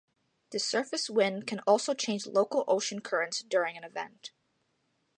[0.49, 4.31] The surface wind can also change local ocean currents during an event.